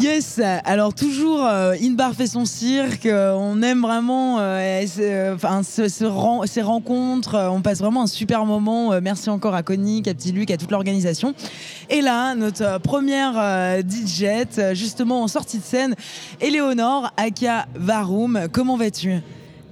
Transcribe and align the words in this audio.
Yes, 0.00 0.40
alors 0.64 0.94
toujours 0.94 1.44
euh, 1.44 1.74
Inbar 1.82 2.14
fait 2.14 2.26
son 2.26 2.46
cirque, 2.46 3.04
euh, 3.04 3.34
on 3.34 3.60
aime 3.60 3.82
vraiment 3.82 4.38
euh, 4.38 5.34
enfin, 5.34 5.60
ces 5.62 6.62
rencontres, 6.62 7.50
on 7.52 7.60
passe 7.60 7.80
vraiment 7.80 8.04
un 8.04 8.06
super 8.06 8.46
moment. 8.46 8.98
Merci 9.02 9.28
encore 9.28 9.54
à 9.54 9.62
Connie, 9.62 10.02
à 10.06 10.14
Petit 10.14 10.32
Luc, 10.32 10.50
à 10.50 10.56
toute 10.56 10.70
l'organisation. 10.70 11.34
Et 11.90 12.00
là, 12.00 12.34
notre 12.34 12.80
première 12.80 13.82
DJ, 13.82 14.46
justement 14.72 15.24
en 15.24 15.28
sortie 15.28 15.58
de 15.58 15.64
scène, 15.64 15.94
Éléonore, 16.40 17.12
Aka 17.18 17.66
Varoum, 17.74 18.48
comment 18.50 18.78
vas-tu? 18.78 19.20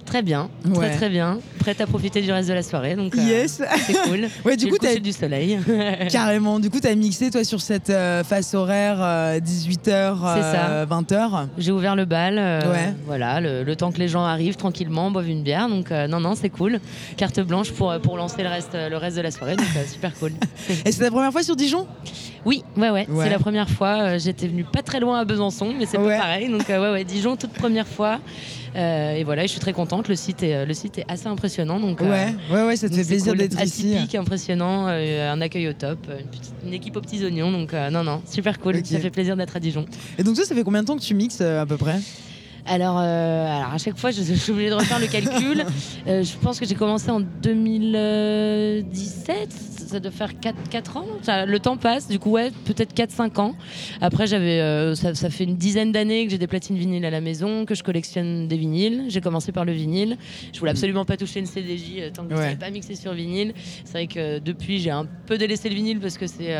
Très 0.07 0.23
bien, 0.23 0.49
Ouais. 0.65 0.89
très 0.89 0.97
très 0.97 1.09
bien. 1.09 1.39
Prête 1.59 1.81
à 1.81 1.87
profiter 1.87 2.23
du 2.23 2.31
reste 2.31 2.49
de 2.49 2.55
la 2.55 2.63
soirée, 2.63 2.95
donc 2.95 3.15
euh, 3.17 3.21
Yes, 3.21 3.61
c'est 3.87 3.93
cool. 4.09 4.29
Ouais, 4.45 4.57
du 4.57 4.67
coup, 4.69 4.75
le 4.75 4.79
t'as- 4.79 5.01
du 5.01 5.13
soleil. 5.13 5.59
carrément. 6.11 6.61
Du 6.61 6.71
coup, 6.71 6.79
tu 6.81 6.87
as 6.87 6.95
mixé 6.95 7.31
toi 7.31 7.43
sur 7.43 7.61
cette 7.61 7.91
euh, 7.91 8.23
face 8.23 8.55
horaire 8.55 8.99
18h, 9.41 9.81
C'est 10.37 10.43
ça. 10.43 10.87
20h. 10.87 11.49
J'ai 11.59 11.73
ouvert 11.73 11.97
le 11.97 12.05
bal, 12.05 12.37
euh, 12.39 12.61
Ouais. 12.73 12.95
voilà, 13.07 13.41
le, 13.41 13.65
le 13.65 13.77
temps 13.77 13.91
que 13.91 13.99
les 13.99 14.09
gens 14.09 14.25
arrivent 14.25 14.57
tranquillement, 14.57 15.11
boivent 15.11 15.29
une 15.29 15.43
bière, 15.43 15.69
donc 15.69 15.91
euh, 15.91 16.07
non 16.07 16.21
non 16.21 16.35
c'est 16.37 16.51
cool. 16.51 16.79
Carte 17.17 17.41
blanche 17.41 17.73
pour 17.73 17.93
pour 18.01 18.17
lancer 18.17 18.43
le 18.43 18.49
reste 18.49 18.75
le 18.75 18.97
reste 18.97 19.17
de 19.17 19.23
la 19.23 19.31
soirée, 19.33 19.57
donc 19.57 19.67
euh, 19.77 19.85
super 19.91 20.15
cool. 20.19 20.33
Et 20.87 20.93
c'est 20.93 21.03
ta 21.05 21.11
première 21.11 21.33
fois 21.33 21.43
sur 21.43 21.57
Dijon? 21.57 21.87
Oui, 22.45 22.63
ouais 22.77 22.91
ouais, 22.91 23.07
Ouais. 23.09 23.25
c'est 23.25 23.31
la 23.31 23.39
première 23.41 23.69
fois. 23.69 23.99
euh, 24.03 24.19
J'étais 24.21 24.47
venue 24.47 24.63
pas 24.65 24.83
très 24.83 25.01
loin 25.01 25.19
à 25.19 25.25
Besançon, 25.25 25.75
mais 25.77 25.85
c'est 25.87 25.99
pas 25.99 26.17
pareil, 26.19 26.49
donc 26.49 26.71
euh, 26.71 26.81
ouais 26.81 26.93
ouais, 26.93 27.05
Dijon 27.05 27.35
toute 27.37 27.53
première 27.53 27.89
fois. 27.89 28.19
Euh, 28.77 29.15
et 29.15 29.25
voilà, 29.25 29.43
je 29.43 29.49
suis 29.49 29.61
très 29.61 29.73
contente. 29.73 30.09
Le 30.09 30.17
site 30.17 30.43
est 30.43 30.55
euh, 30.55 30.67
le 30.67 30.75
site 30.75 30.99
est 30.99 31.05
assez 31.09 31.27
impressionnant, 31.29 31.81
donc 31.81 32.03
euh, 32.03 32.11
Ouais, 32.11 32.35
ouais, 32.55 32.67
ouais, 32.67 32.77
ça 32.77 32.89
te 32.89 32.95
fait 32.95 33.05
plaisir 33.05 33.33
cool. 33.33 33.39
d'être 33.39 33.61
ici. 33.63 33.93
Atypique, 33.95 34.15
impressionnant, 34.17 34.87
euh, 34.89 35.33
un 35.33 35.41
accueil 35.41 35.69
au 35.69 35.73
top, 35.73 35.99
une, 36.11 36.27
petite- 36.27 36.53
une 36.65 36.75
équipe 36.75 36.97
aux 36.97 37.01
petits 37.01 37.25
oignons, 37.25 37.51
donc 37.51 37.73
non, 37.73 38.05
non, 38.05 38.21
super 38.31 38.59
cool, 38.59 38.85
ça 38.85 39.01
fait 39.01 39.11
plaisir 39.11 39.37
d'être 39.37 39.57
à 39.57 39.61
Dijon. 39.61 39.87
Et 40.19 40.23
donc, 40.23 40.35
toi, 40.37 40.45
ça 40.45 40.55
fait 40.55 40.63
combien 40.63 40.83
de 40.83 40.87
temps 40.87 40.97
que 40.97 41.03
tu 41.03 41.15
mixes 41.15 41.41
à 41.41 41.65
peu 41.65 41.77
près? 41.77 41.99
Alors, 42.69 42.99
euh, 42.99 43.47
alors 43.47 43.75
à 43.75 43.79
chaque 43.79 43.97
fois, 43.97 44.11
je, 44.11 44.23
je 44.23 44.35
suis 44.35 44.51
obligée 44.53 44.71
de 44.71 44.75
refaire 44.75 44.99
le 44.99 45.07
calcul. 45.07 45.65
Euh, 46.09 46.23
je 46.23 46.37
pense 46.39 46.61
que 46.61 46.67
j'ai 46.67 46.77
commencé 46.77 47.11
en 47.11 47.19
2017, 47.21 49.51
ça 49.89 49.99
doit 49.99 50.13
faire 50.13 50.39
4, 50.39 50.55
4 50.71 50.97
ans. 50.99 51.05
Ça- 51.23 51.45
le 51.47 51.59
temps 51.59 51.77
passe, 51.77 52.07
du 52.07 52.21
coup, 52.21 52.31
ouais, 52.31 52.53
peut-être 52.65 52.95
4-5 52.95 53.41
ans. 53.41 53.57
Après, 54.01 54.29
j'avais, 54.29 54.61
euh, 54.61 54.95
ça, 54.95 55.17
ça 55.17 55.31
fait 55.31 55.43
une 55.43 55.57
dizaine 55.57 55.91
d'années 55.91 56.25
que 56.25 56.31
j'ai 56.31 56.39
des 56.39 56.47
platines 56.47 56.77
vinyles 56.77 57.05
à 57.05 57.11
la 57.11 57.21
maison, 57.21 57.65
que 57.65 57.75
je 57.75 57.83
collectionne 57.83 58.47
des 58.47 58.57
vinyles. 58.57 59.07
J'ai 59.09 59.21
commencé 59.21 59.51
par 59.51 59.65
le 59.65 59.73
vinyle. 59.73 60.17
Je 60.53 60.61
voulais 60.61 60.71
absolument 60.71 61.05
pas 61.05 61.17
toucher 61.17 61.41
une 61.41 61.47
CDJ 61.47 62.13
tant 62.15 62.23
que 62.25 62.31
je 62.31 62.37
Ouais. 62.37 62.43
savais 62.45 62.57
pas 62.57 62.71
mixer 62.71 62.95
sur 62.95 63.13
vinyle. 63.13 63.53
C'est 63.85 63.93
vrai 63.93 64.07
que 64.07 64.39
depuis, 64.39 64.79
j'ai 64.79 64.91
un 64.93 65.07
peu 65.27 65.39
délaissé 65.39 65.69
le 65.69 65.75
vinyle 65.75 65.99
parce 65.99 66.19
que 66.19 66.29
c'est 66.29 66.55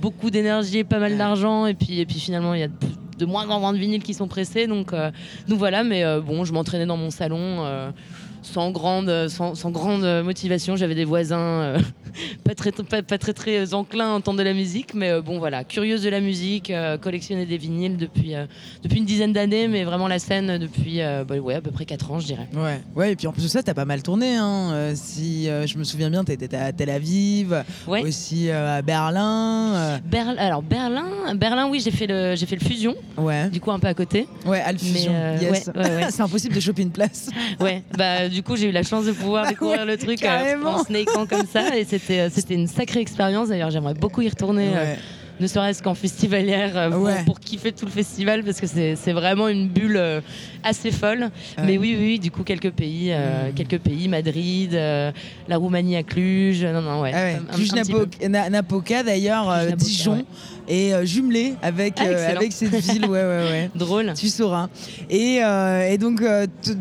beaucoup 0.00 0.30
d'énergie 0.30 0.78
et 0.78 0.84
pas 0.84 0.98
mal 0.98 1.16
d'argent. 1.16 1.66
Et 1.66 1.74
puis, 1.74 2.00
et 2.00 2.06
puis 2.06 2.18
finalement, 2.18 2.52
il 2.54 2.60
y 2.60 2.64
a 2.64 2.68
de, 3.18 3.26
moins 3.26 3.48
en 3.48 3.60
moins 3.60 3.72
de 3.72 3.78
vinyles 3.78 4.02
qui 4.02 4.14
sont 4.14 4.28
pressés. 4.28 4.66
Donc, 4.66 4.92
euh, 4.92 5.10
donc 5.48 5.58
voilà, 5.58 5.84
mais 5.84 6.04
euh, 6.04 6.20
bon, 6.20 6.44
je 6.44 6.52
m'entraînais 6.52 6.86
dans 6.86 6.96
mon 6.96 7.10
salon. 7.10 7.92
Euh, 8.36 8.42
sans 8.42 8.70
grande, 8.70 9.28
sans, 9.28 9.54
sans 9.54 9.70
grande 9.70 10.04
motivation, 10.24 10.76
j'avais 10.76 10.94
des 10.94 11.04
voisins 11.04 11.38
euh, 11.38 11.78
pas, 12.44 12.54
très, 12.54 12.72
pas, 12.72 13.02
pas 13.02 13.18
très 13.18 13.32
très 13.32 13.74
enclins 13.74 14.12
à 14.12 14.16
entendre 14.16 14.38
de 14.38 14.44
la 14.44 14.54
musique, 14.54 14.94
mais 14.94 15.10
euh, 15.10 15.22
bon 15.22 15.38
voilà, 15.38 15.64
curieuse 15.64 16.02
de 16.02 16.08
la 16.08 16.20
musique, 16.20 16.70
euh, 16.70 16.96
collectionner 16.98 17.46
des 17.46 17.56
vinyles 17.58 17.96
depuis, 17.96 18.34
euh, 18.34 18.46
depuis 18.82 18.98
une 18.98 19.04
dizaine 19.04 19.32
d'années, 19.32 19.68
mais 19.68 19.84
vraiment 19.84 20.08
la 20.08 20.18
scène 20.18 20.58
depuis 20.58 21.00
euh, 21.02 21.24
bah, 21.24 21.36
ouais, 21.38 21.54
à 21.54 21.60
peu 21.60 21.70
près 21.70 21.84
4 21.84 22.10
ans, 22.12 22.18
je 22.20 22.26
dirais. 22.26 22.48
Ouais, 22.54 22.80
ouais, 22.94 23.12
et 23.12 23.16
puis 23.16 23.26
en 23.26 23.32
plus 23.32 23.42
de 23.42 23.48
ça, 23.48 23.62
t'as 23.62 23.74
pas 23.74 23.84
mal 23.84 24.02
tourné. 24.02 24.36
Hein. 24.36 24.70
Euh, 24.72 24.92
si 24.94 25.48
euh, 25.48 25.66
je 25.66 25.76
me 25.78 25.84
souviens 25.84 26.10
bien, 26.10 26.24
t'étais 26.24 26.54
à 26.56 26.72
Tel 26.72 26.90
Aviv, 26.90 27.64
Ouais. 27.86 28.02
aussi 28.02 28.48
euh, 28.50 28.78
à 28.78 28.82
Berlin. 28.82 29.74
euh, 29.74 29.98
Berl- 30.10 30.38
alors 30.38 30.62
Berlin, 30.62 31.34
Berlin, 31.34 31.68
oui, 31.70 31.80
j'ai 31.84 31.90
fait 31.90 32.06
le, 32.06 32.34
fait 32.36 32.56
le 32.56 32.64
fusion, 32.64 32.94
ouais, 33.18 33.48
du 33.50 33.60
coup 33.60 33.70
un 33.72 33.78
peu 33.78 33.88
à 33.88 33.94
côté. 33.94 34.26
ouais, 34.46 34.62
euh, 34.66 35.36
yes. 35.40 35.70
ouais, 35.74 35.82
ouais, 35.82 35.96
ouais. 35.96 36.06
C'est 36.10 36.22
impossible 36.22 36.54
de 36.54 36.60
choper 36.60 36.82
une 36.82 36.90
place. 36.90 37.28
Ouais, 37.60 37.82
bah 37.96 38.25
du 38.28 38.42
coup 38.42 38.56
j'ai 38.56 38.68
eu 38.68 38.72
la 38.72 38.82
chance 38.82 39.04
de 39.06 39.12
pouvoir 39.12 39.44
Bah 39.44 39.50
découvrir 39.50 39.84
le 39.86 39.96
truc 39.96 40.22
euh, 40.24 40.62
en 40.64 40.84
snakant 40.84 41.26
comme 41.26 41.46
ça 41.46 41.76
et 41.76 41.84
c'était 41.84 42.20
euh, 42.20 42.28
c'était 42.32 42.54
une 42.54 42.66
sacrée 42.66 43.00
expérience 43.00 43.48
d'ailleurs 43.48 43.70
j'aimerais 43.70 43.94
beaucoup 43.94 44.22
y 44.22 44.28
retourner 44.28 44.68
euh, 44.74 44.94
Ouais. 44.94 44.98
ne 45.38 45.46
serait-ce 45.46 45.82
qu'en 45.82 45.94
festivalière 45.94 46.72
euh, 46.76 46.90
pour, 46.90 47.02
Ouais. 47.02 47.22
pour 47.26 47.40
kiffer 47.40 47.70
tout 47.72 47.84
le 47.84 47.90
festival 47.90 48.42
parce 48.42 48.58
que 48.60 48.66
c'est 48.66 48.96
c'est 48.96 49.12
vraiment 49.12 49.48
une 49.48 49.68
bulle 49.68 49.96
euh, 49.98 50.20
assez 50.64 50.90
folle 50.90 51.30
mais 51.62 51.76
oui, 51.78 51.94
oui 51.98 52.06
oui 52.06 52.18
du 52.18 52.30
coup 52.30 52.42
quelques 52.42 52.70
pays 52.70 53.10
euh, 53.12 53.50
Mm. 53.50 53.54
quelques 53.54 53.78
pays 53.78 54.08
Madrid 54.08 54.74
euh, 54.74 55.12
la 55.48 55.56
Roumanie 55.58 55.96
à 55.96 56.02
Cluj 56.02 56.64
non 56.64 56.80
non 56.82 57.02
ouais, 57.02 57.12
Ah 57.14 57.18
ouais. 57.24 57.34
un- 57.34 57.52
un- 57.52 57.54
Cluj 57.56 57.72
un 57.74 57.82
petit 57.82 57.92
Napo- 57.92 58.06
peu. 58.06 58.28
Na- 58.28 58.48
Napoca 58.50 59.02
d'ailleurs, 59.02 59.50
euh, 59.50 59.66
Cluj-Napoca, 59.66 59.84
Dijon. 59.84 60.24
Et 60.68 60.94
euh, 60.94 61.04
jumelé 61.04 61.54
avec, 61.62 61.94
Ah, 61.98 62.06
euh, 62.06 62.36
avec 62.36 62.52
cette 62.52 62.74
ville. 62.74 63.06
Ouais, 63.06 63.22
ouais, 63.22 63.50
ouais. 63.50 63.70
drôle 63.74 64.12
Tu 64.14 64.28
sauras. 64.28 64.68
Et, 65.10 65.42
euh, 65.42 65.88
et 65.88 65.98
donc, 65.98 66.22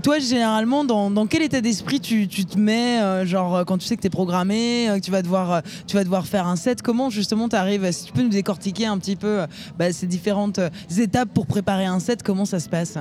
toi, 0.03 0.19
généralement, 0.19 0.83
dans, 0.83 1.11
dans 1.11 1.27
quel 1.27 1.43
état 1.43 1.61
d'esprit 1.61 1.99
tu, 1.99 2.27
tu 2.27 2.45
te 2.45 2.57
mets, 2.57 3.25
genre, 3.25 3.63
quand 3.65 3.77
tu 3.77 3.85
sais 3.85 3.95
que 3.95 4.01
tu 4.01 4.07
es 4.07 4.11
programmé, 4.11 4.87
que 4.95 4.99
tu 4.99 5.11
vas, 5.11 5.21
devoir, 5.21 5.61
tu 5.87 5.95
vas 5.95 6.03
devoir 6.03 6.25
faire 6.25 6.47
un 6.47 6.55
set, 6.55 6.81
comment 6.81 7.09
justement 7.09 7.49
tu 7.49 7.55
arrives 7.55 7.89
Si 7.91 8.05
tu 8.05 8.13
peux 8.13 8.21
nous 8.21 8.29
décortiquer 8.29 8.87
un 8.87 8.97
petit 8.97 9.15
peu 9.15 9.41
bah, 9.77 9.91
ces 9.91 10.07
différentes 10.07 10.59
étapes 10.97 11.29
pour 11.33 11.45
préparer 11.45 11.85
un 11.85 11.99
set, 11.99 12.23
comment 12.23 12.45
ça 12.45 12.59
se 12.59 12.69
passe? 12.69 12.97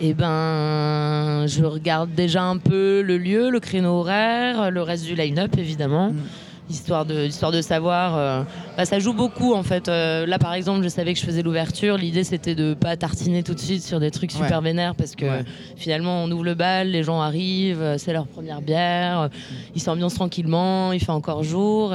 Eh 0.00 0.14
ben, 0.14 1.46
je 1.46 1.64
regarde 1.64 2.12
déjà 2.14 2.42
un 2.42 2.56
peu 2.56 3.02
le 3.02 3.18
lieu, 3.18 3.50
le 3.50 3.60
créneau 3.60 4.00
horaire, 4.00 4.70
le 4.70 4.82
reste 4.82 5.04
du 5.04 5.14
line-up 5.14 5.56
évidemment. 5.56 6.10
Mm. 6.10 6.22
Histoire 6.72 7.04
de, 7.04 7.26
histoire 7.26 7.52
de 7.52 7.60
savoir, 7.60 8.16
euh, 8.16 8.42
bah, 8.78 8.86
ça 8.86 8.98
joue 8.98 9.12
beaucoup 9.12 9.52
en 9.52 9.62
fait. 9.62 9.88
Euh, 9.88 10.24
là 10.24 10.38
par 10.38 10.54
exemple, 10.54 10.82
je 10.82 10.88
savais 10.88 11.12
que 11.12 11.20
je 11.20 11.24
faisais 11.26 11.42
l'ouverture. 11.42 11.98
L'idée 11.98 12.24
c'était 12.24 12.54
de 12.54 12.72
pas 12.72 12.96
tartiner 12.96 13.42
tout 13.42 13.52
de 13.52 13.58
suite 13.60 13.82
sur 13.82 14.00
des 14.00 14.10
trucs 14.10 14.32
super 14.32 14.58
Ouais. 14.58 14.64
vénères 14.64 14.94
parce 14.94 15.14
que 15.14 15.26
Ouais. 15.26 15.44
finalement 15.76 16.24
on 16.24 16.30
ouvre 16.30 16.44
le 16.44 16.54
bal, 16.54 16.88
les 16.88 17.02
gens 17.02 17.20
arrivent, 17.20 17.82
euh, 17.82 17.98
c'est 17.98 18.14
leur 18.14 18.26
première 18.26 18.62
bière, 18.62 19.28
ils 19.74 19.82
s'ambiancent 19.82 20.14
tranquillement, 20.14 20.92
il 20.92 21.00
fait 21.00 21.10
encore 21.12 21.42
jour. 21.44 21.92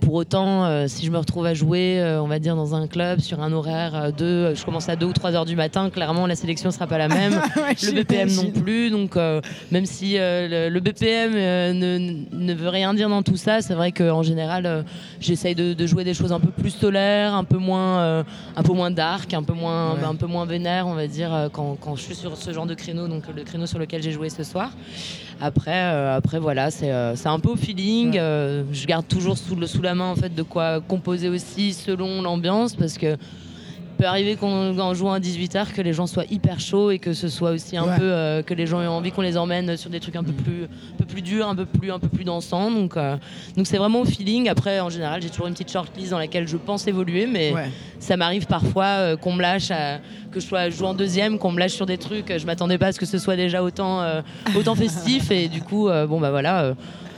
Pour 0.00 0.14
autant, 0.14 0.64
euh, 0.64 0.86
si 0.88 1.04
je 1.04 1.10
me 1.10 1.18
retrouve 1.18 1.44
à 1.46 1.54
jouer, 1.54 2.00
euh, 2.00 2.22
on 2.22 2.26
va 2.28 2.38
dire 2.38 2.56
dans 2.56 2.74
un 2.74 2.86
club 2.86 3.20
sur 3.20 3.40
un 3.40 3.52
horaire 3.52 3.94
euh, 3.94 4.10
de, 4.10 4.24
euh, 4.24 4.54
je 4.54 4.64
commence 4.64 4.88
à 4.88 4.96
2 4.96 5.06
ou 5.06 5.12
3 5.12 5.34
heures 5.34 5.44
du 5.44 5.56
matin, 5.56 5.90
clairement 5.90 6.26
la 6.26 6.36
sélection 6.36 6.70
sera 6.70 6.86
pas 6.86 6.98
la 6.98 7.08
même 7.08 7.32
Ouais, 7.56 7.74
le 7.82 7.92
BPM 7.92 8.28
non 8.28 8.42
j'imagine. 8.42 8.52
plus. 8.62 8.90
Donc, 8.90 9.16
euh, 9.16 9.40
même 9.70 9.86
si 9.86 10.16
euh, 10.18 10.68
le, 10.68 10.74
le 10.74 10.80
BPM 10.80 11.32
euh, 11.34 11.72
ne, 11.72 12.14
ne 12.32 12.54
veut 12.54 12.68
rien 12.68 12.94
dire 12.94 13.08
dans 13.08 13.22
tout 13.22 13.36
ça, 13.36 13.60
c'est 13.60 13.74
vrai 13.74 13.92
qu'en 13.92 14.22
général, 14.22 14.66
euh, 14.66 14.82
j'essaye 15.20 15.54
de, 15.54 15.74
de 15.74 15.86
jouer 15.86 16.04
des 16.04 16.14
choses 16.14 16.32
un 16.32 16.40
peu 16.40 16.50
plus 16.50 16.70
solaires, 16.70 17.34
un 17.34 17.44
peu 17.44 17.58
moins, 17.58 17.98
euh, 18.00 18.22
un 18.56 18.62
peu 18.62 18.72
moins 18.72 18.90
dark, 18.90 19.34
un 19.34 19.42
peu 19.42 19.52
moins, 19.54 19.94
Ouais. 19.94 20.04
un 20.04 20.14
peu 20.14 20.26
moins 20.26 20.44
vénère, 20.46 20.86
on 20.86 20.94
va 20.94 21.06
dire, 21.06 21.32
euh, 21.34 21.48
quand, 21.50 21.76
quand 21.80 21.96
je 21.96 22.02
suis 22.02 22.14
sur 22.14 22.36
ce 22.36 22.52
genre 22.52 22.66
de 22.66 22.74
créneau, 22.74 23.08
donc 23.08 23.24
le 23.34 23.42
créneau 23.44 23.66
sur 23.66 23.78
lequel 23.78 24.02
j'ai 24.02 24.12
joué 24.12 24.28
ce 24.30 24.42
soir. 24.44 24.70
Après, 25.40 25.70
euh, 25.70 26.16
après 26.16 26.40
voilà, 26.40 26.70
c'est 26.70 26.90
euh, 26.90 27.14
c'est 27.14 27.28
un 27.28 27.38
peu 27.38 27.50
au 27.50 27.56
feeling. 27.56 28.18
Euh, 28.18 28.64
je 28.72 28.86
garde 28.86 29.06
toujours 29.06 29.38
sous, 29.38 29.54
le, 29.54 29.66
sous 29.66 29.82
la 29.82 29.94
main 29.94 30.06
en 30.06 30.16
fait 30.16 30.34
de 30.34 30.42
quoi 30.42 30.80
composer 30.80 31.28
aussi 31.28 31.72
selon 31.72 32.22
l'ambiance 32.22 32.74
parce 32.74 32.98
que 32.98 33.16
peut 33.98 34.06
arriver 34.06 34.36
qu'on 34.36 34.94
joue 34.94 35.08
à 35.10 35.18
18h 35.20 35.72
que 35.74 35.82
les 35.82 35.92
gens 35.92 36.06
soient 36.06 36.24
hyper 36.30 36.60
chauds 36.60 36.90
et 36.90 36.98
que 36.98 37.12
ce 37.12 37.28
soit 37.28 37.50
aussi 37.50 37.76
un 37.76 37.84
Ouais. 37.84 37.96
peu 37.98 38.04
euh, 38.04 38.42
que 38.42 38.54
les 38.54 38.66
gens 38.66 38.80
aient 38.80 38.86
envie 38.86 39.10
qu'on 39.10 39.22
les 39.22 39.36
emmène 39.36 39.76
sur 39.76 39.90
des 39.90 40.00
trucs 40.00 40.16
un 40.16 40.22
peu 40.24 40.32
plus 40.32 40.64
un 40.64 40.96
peu 40.98 41.04
plus 41.04 41.20
durs, 41.22 41.48
un 41.48 41.54
peu 41.56 41.66
plus 41.66 41.90
un 41.92 41.98
peu 41.98 42.08
plus 42.08 42.24
dansants. 42.24 42.70
Donc 42.70 42.96
euh, 42.96 43.16
donc 43.56 43.66
c'est 43.66 43.76
vraiment 43.78 44.00
au 44.00 44.04
feeling. 44.04 44.48
Après 44.48 44.80
en 44.80 44.88
général, 44.88 45.20
j'ai 45.20 45.28
toujours 45.30 45.48
une 45.48 45.52
petite 45.54 45.70
shortlist 45.72 46.10
dans 46.12 46.18
laquelle 46.18 46.46
je 46.48 46.56
pense 46.56 46.86
évoluer 46.86 47.26
mais 47.26 47.52
Ouais. 47.52 47.70
ça 47.98 48.16
m'arrive 48.16 48.46
parfois 48.46 48.84
euh, 48.86 49.16
qu'on 49.16 49.32
me 49.32 49.42
lâche 49.42 49.70
à- 49.70 49.98
que 50.30 50.40
je 50.40 50.46
sois 50.46 50.70
joue 50.70 50.84
en 50.86 50.94
deuxième, 50.94 51.38
qu'on 51.38 51.50
me 51.52 51.58
lâche 51.58 51.72
sur 51.72 51.86
des 51.86 51.98
trucs, 51.98 52.32
je 52.36 52.46
m'attendais 52.46 52.78
pas 52.78 52.86
à 52.88 52.92
ce 52.92 52.98
que 53.00 53.06
ce 53.06 53.18
soit 53.18 53.34
déjà 53.36 53.62
autant 53.62 54.02
autant 54.56 54.74
festif 54.74 55.30
et 55.30 55.48
du 55.48 55.60
coup 55.62 55.88
bon 56.08 56.20
bah 56.20 56.30
voilà 56.30 56.74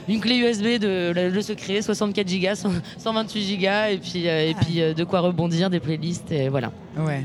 une 0.07 0.19
clé 0.19 0.37
USB 0.37 0.79
de 0.79 1.11
le, 1.15 1.29
le 1.29 1.41
secret, 1.41 1.81
64 1.81 2.27
Go, 2.27 2.69
128 2.97 3.57
Go 3.57 3.67
et 3.89 3.97
puis 3.97 4.27
euh, 4.27 4.49
et 4.49 4.53
puis 4.53 4.81
euh, 4.81 4.93
de 4.93 5.03
quoi 5.03 5.19
rebondir, 5.21 5.69
des 5.69 5.79
playlists 5.79 6.31
et 6.31 6.49
voilà. 6.49 6.71
Ouais. 6.97 7.23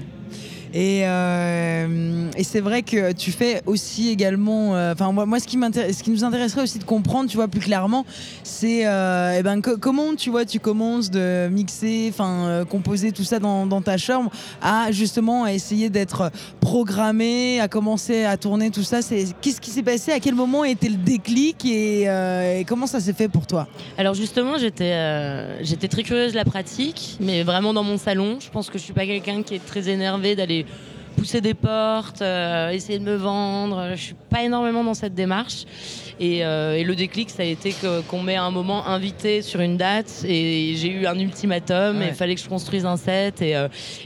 Et, 0.75 1.03
euh, 1.07 2.31
et 2.37 2.45
c'est 2.45 2.61
vrai 2.61 2.83
que 2.83 3.13
tu 3.13 3.33
fais 3.33 3.63
aussi 3.67 4.09
également. 4.11 4.75
euh, 4.75 4.93
Enfin, 4.93 5.13
moi, 5.13 5.39
ce 5.41 5.47
qui 5.47 6.11
nous 6.11 6.25
intéresserait 6.25 6.63
aussi 6.63 6.79
de 6.79 6.85
comprendre, 6.85 7.29
tu 7.31 7.37
vois, 7.37 7.49
plus 7.49 7.61
clairement, 7.61 8.05
c'est 8.43 8.87
euh, 8.87 9.37
eh 9.39 9.43
ben, 9.43 9.61
co- 9.61 9.77
comment 9.79 10.15
tu 10.15 10.31
vois, 10.31 10.45
tu 10.45 10.61
commences 10.61 11.11
de 11.11 11.49
mixer, 11.51 12.09
enfin, 12.11 12.65
composer 12.69 13.13
tout 13.13 13.25
ça 13.25 13.39
dans, 13.39 13.67
ta 13.83 13.97
chambre, 13.97 14.31
à 14.63 14.91
justement 14.93 15.47
essayer 15.47 15.91
d'être 15.91 16.31
programmé, 16.61 17.61
à 17.61 17.69
commencer 17.69 18.25
à 18.25 18.37
tourner 18.37 18.71
tout 18.71 18.83
ça. 18.83 19.01
Qu'est-ce 19.41 19.61
qui 19.61 19.71
s'est 19.71 19.83
passé? 19.83 20.13
À 20.13 20.21
quel 20.21 20.35
moment 20.35 20.65
était 20.65 20.89
le 20.89 20.97
déclic? 20.97 21.65
Et, 21.65 22.07
comment 22.67 22.87
ça 22.87 23.01
s'est 23.01 23.13
fait 23.13 23.29
pour 23.29 23.47
toi? 23.47 23.67
Alors 23.99 24.15
justement, 24.15 24.59
j'étais 24.59 25.65
j'étais 25.65 25.89
très 25.89 26.03
curieuse 26.03 26.33
de 26.33 26.37
la 26.37 26.45
pratique, 26.45 27.17
mais 27.21 27.43
vraiment 27.43 27.73
dans 27.73 27.85
mon 27.85 27.99
salon. 27.99 28.39
Je 28.41 28.51
pense 28.51 28.69
que 28.71 28.79
je 28.79 28.85
suis 28.85 28.93
pas 28.93 29.07
quelqu'un 29.07 29.43
qui 29.43 29.55
est 29.55 29.65
très 29.65 29.89
énervé 29.89 30.37
d'aller 30.37 30.66
pousser 31.17 31.41
des 31.41 31.55
portes, 31.55 32.23
essayer 32.73 32.99
de 32.99 33.05
me 33.05 33.17
vendre. 33.17 33.93
Je 33.95 34.01
suis 34.01 34.15
pas 34.31 34.43
énormément 34.43 34.85
dans 34.85 34.95
cette 34.95 35.15
démarche. 35.15 35.65
Et, 36.21 36.41
le 36.41 36.95
déclic, 36.95 37.31
ça 37.31 37.43
a 37.43 37.47
été 37.47 37.75
qu'on 38.09 38.23
m'ait 38.23 38.37
à 38.37 38.45
un 38.45 38.51
moment 38.51 38.87
invité 38.87 39.43
sur 39.43 39.61
une 39.61 39.77
date 39.77 40.25
et 40.27 40.75
j'ai 40.77 40.89
eu 40.89 41.07
un 41.07 41.19
ultimatum 41.19 42.01
et 42.03 42.09
il 42.09 42.15
fallait 42.15 42.35
que 42.35 42.41
je 42.41 42.49
construise 42.49 42.87
un 42.87 42.97
set. 42.97 43.43
Et, 43.43 43.55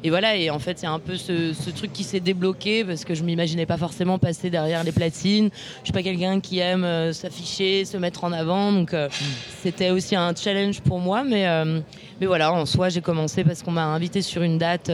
et 0.02 0.10
voilà, 0.10 0.36
et 0.36 0.50
en 0.50 0.58
fait, 0.58 0.82
il 0.82 0.84
y 0.84 0.88
a 0.88 0.92
un 0.92 0.98
peu 0.98 1.16
ce, 1.16 1.52
ce 1.52 1.70
truc 1.70 1.92
qui 1.92 2.04
s'est 2.04 2.20
débloqué 2.20 2.84
parce 2.84 3.04
que 3.04 3.14
je 3.14 3.22
m'imaginais 3.22 3.66
pas 3.66 3.76
forcément 3.76 4.18
passer 4.18 4.50
derrière 4.50 4.84
les 4.84 4.92
platines. 4.92 5.50
Je 5.80 5.86
suis 5.86 5.92
pas 5.92 6.02
quelqu'un 6.02 6.40
qui 6.40 6.58
aime 6.58 7.12
s'afficher, 7.12 7.84
se 7.84 7.96
mettre 7.96 8.24
en 8.24 8.32
avant. 8.32 8.72
Donc, 8.72 8.94
c'était 9.62 9.90
aussi 9.90 10.16
un 10.16 10.34
challenge 10.34 10.80
pour 10.80 11.00
moi. 11.00 11.24
Mais, 11.24 11.46
mais 12.20 12.26
voilà, 12.26 12.52
en 12.52 12.66
soi, 12.66 12.88
j'ai 12.88 13.00
commencé 13.00 13.44
parce 13.44 13.62
qu'on 13.62 13.72
m'a 13.72 13.84
invité 13.84 14.22
sur 14.22 14.42
une 14.42 14.58
date 14.58 14.90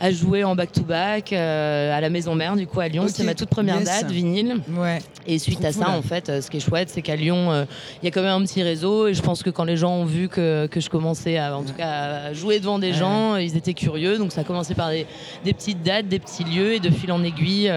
à 0.00 0.10
jouer 0.12 0.44
en 0.44 0.54
back-to-back 0.54 1.32
euh, 1.32 1.96
à 1.96 2.00
la 2.00 2.10
Maison 2.10 2.34
Mère, 2.34 2.56
du 2.56 2.66
coup, 2.66 2.80
à 2.80 2.88
Lyon. 2.88 3.06
C'est 3.08 3.24
ma 3.24 3.34
toute 3.34 3.48
première 3.48 3.80
date, 3.82 4.10
vinyle. 4.10 4.56
Ouais. 4.76 4.98
Et 5.26 5.38
suite 5.38 5.64
à 5.64 5.72
ça, 5.72 5.90
en 5.90 6.02
fait, 6.02 6.28
euh, 6.28 6.40
ce 6.40 6.50
qui 6.50 6.58
est 6.58 6.60
chouette, 6.60 6.88
c'est 6.88 7.02
qu'à 7.02 7.16
Lyon, 7.16 7.50
euh, 7.50 7.64
il 8.02 8.06
y 8.06 8.08
a 8.08 8.10
quand 8.10 8.22
même 8.22 8.42
un 8.42 8.44
petit 8.44 8.62
réseau. 8.62 9.08
Et 9.08 9.14
je 9.14 9.22
pense 9.22 9.42
que 9.42 9.50
quand 9.50 9.64
les 9.64 9.76
gens 9.76 9.92
ont 9.92 10.04
vu 10.04 10.28
que, 10.28 10.66
que 10.66 10.80
je 10.80 10.88
commençais 10.88 11.36
à, 11.36 11.56
en 11.56 11.64
tout 11.64 11.72
cas, 11.72 12.28
à 12.28 12.32
jouer 12.32 12.60
devant 12.60 12.78
des 12.78 12.92
gens, 12.92 13.36
ils 13.36 13.56
étaient 13.56 13.74
curieux. 13.74 14.18
Donc 14.18 14.32
ça 14.32 14.42
a 14.42 14.44
commencé 14.44 14.74
par 14.74 14.90
des, 14.90 15.06
des, 15.44 15.52
petites 15.52 15.82
dates, 15.82 16.06
des 16.06 16.18
petits 16.20 16.44
lieux. 16.44 16.74
Et 16.74 16.80
de 16.80 16.90
fil 16.90 17.10
en 17.10 17.24
aiguille, 17.24 17.70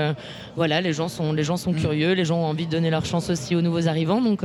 voilà, 0.56 0.82
les 0.82 0.94
gens 0.94 1.08
sont, 1.08 1.34
les 1.34 1.44
gens 1.44 1.58
sont 1.58 1.72
mm. 1.72 1.80
curieux. 1.80 2.14
Les 2.14 2.26
gens 2.26 2.38
ont 2.38 2.46
envie 2.46 2.68
de 2.68 2.72
donner 2.72 2.92
leur 2.92 3.06
chance 3.06 3.30
aussi 3.30 3.56
aux 3.56 3.62
nouveaux 3.62 3.88
arrivants. 3.88 4.22
Donc, 4.22 4.42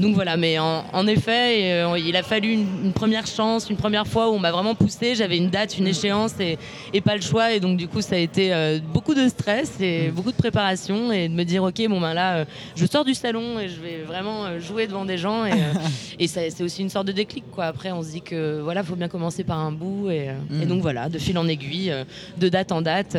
donc 0.00 0.14
voilà. 0.14 0.36
Mais 0.36 0.58
en, 0.58 0.84
en 0.92 1.06
effet, 1.06 1.84
il 1.98 2.16
a 2.16 2.22
fallu 2.22 2.52
une, 2.52 2.66
une, 2.86 2.92
première 2.92 3.26
chance, 3.26 3.70
une 3.70 3.76
première 3.76 4.06
fois 4.06 4.30
où 4.30 4.34
on 4.34 4.38
m'a 4.40 4.50
vraiment 4.50 4.74
poussé. 4.74 5.14
J'avais 5.14 5.36
une 5.36 5.50
date, 5.50 5.78
une 5.78 5.84
mm. 5.84 5.88
échéance. 5.88 6.32
Et, 6.40 6.58
et 6.92 7.00
pas 7.00 7.14
le 7.14 7.22
choix. 7.22 7.52
Et 7.52 7.60
donc, 7.60 7.76
du 7.76 7.88
coup, 7.88 8.00
ça 8.00 8.16
a 8.16 8.18
été 8.18 8.52
euh, 8.52 8.78
beaucoup 8.80 9.14
de 9.14 9.28
stress 9.28 9.80
et 9.80 10.08
mm. 10.08 10.12
beaucoup 10.12 10.32
de 10.32 10.36
préparation 10.36 11.12
et 11.12 11.28
de 11.28 11.34
me 11.34 11.44
dire, 11.44 11.62
OK, 11.62 11.80
bon, 11.88 12.00
ben 12.00 12.14
là, 12.14 12.38
euh, 12.38 12.44
je 12.76 12.86
sors 12.86 13.04
du 13.04 13.14
salon 13.14 13.58
et 13.58 13.68
je 13.68 13.80
vais 13.80 14.02
vraiment 14.06 14.44
euh, 14.44 14.60
jouer 14.60 14.86
devant 14.86 15.04
des 15.04 15.18
gens. 15.18 15.44
Et, 15.46 15.52
et 16.18 16.26
c'est 16.26 16.62
aussi 16.62 16.82
une 16.82 16.90
sorte 16.90 17.06
de 17.06 17.12
déclic, 17.12 17.44
quoi. 17.50 17.66
Après, 17.66 17.92
on 17.92 18.02
se 18.02 18.10
dit 18.10 18.22
que 18.22 18.60
voilà, 18.60 18.82
faut 18.82 18.96
bien 18.96 19.08
commencer 19.08 19.44
par 19.44 19.58
un 19.58 19.72
bout. 19.72 20.10
Et, 20.10 20.26
et 20.26 20.64
mm. 20.64 20.66
donc, 20.66 20.82
voilà, 20.82 21.08
de 21.08 21.18
fil 21.18 21.36
en 21.38 21.48
aiguille, 21.48 21.92
de 22.38 22.48
date 22.48 22.72
en 22.72 22.82
date 22.82 23.16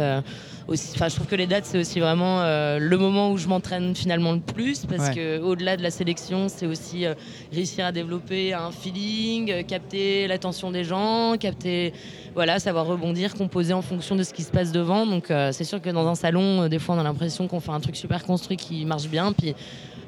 je 0.76 1.16
trouve 1.16 1.28
que 1.28 1.36
les 1.36 1.48
dates, 1.48 1.66
c'est 1.66 1.80
aussi 1.80 2.00
vraiment 2.00 2.42
euh, 2.42 2.80
le 2.80 2.98
moment 2.98 3.32
où 3.32 3.38
je 3.38 3.48
m'entraîne 3.48 3.96
finalement 3.96 4.34
le 4.34 4.40
plus 4.40 4.86
parce 4.86 5.10
que 5.10 5.40
au-delà 5.40 5.78
de 5.78 5.84
la 5.84 5.92
sélection, 5.92 6.48
c'est 6.50 6.66
aussi 6.66 7.06
euh, 7.06 7.14
réussir 7.52 7.86
à 7.86 7.92
développer 7.92 8.54
un 8.54 8.72
feeling, 8.72 9.52
euh, 9.52 9.64
capter 9.64 10.28
l'attention 10.28 10.72
des 10.72 10.84
gens, 10.84 11.36
capter, 11.40 11.94
voilà, 12.36 12.60
savoir 12.60 12.86
rebondir, 12.86 13.34
composer 13.36 13.59
en 13.74 13.82
fonction 13.82 14.16
de 14.16 14.24
ce 14.24 14.34
qui 14.34 14.44
se 14.44 14.52
passe 14.52 14.72
devant. 14.72 15.06
Donc, 15.06 15.26
c'est 15.28 15.64
sûr 15.64 15.82
que 15.82 15.90
dans 15.90 16.08
un 16.08 16.16
salon, 16.16 16.68
des 16.68 16.80
fois, 16.80 16.96
on 16.96 17.00
a 17.00 17.04
l'impression 17.04 17.48
qu'on 17.48 17.60
fait 17.60 17.72
un 17.72 17.80
truc 17.80 17.96
super 17.96 18.24
construit 18.24 18.58
qui 18.58 18.86
marche 18.86 19.08
bien, 19.08 19.32
puis 19.32 19.56